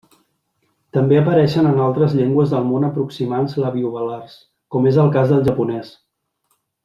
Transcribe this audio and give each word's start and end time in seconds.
També 0.95 1.17
apareixen 1.19 1.67
en 1.71 1.81
altres 1.87 2.15
llengües 2.21 2.55
del 2.55 2.65
món 2.71 2.87
aproximants 2.89 3.55
labiovelars, 3.65 4.35
com 4.77 4.89
és 4.93 4.97
el 5.05 5.13
cas 5.19 5.35
del 5.35 5.45
japonès. 5.51 5.93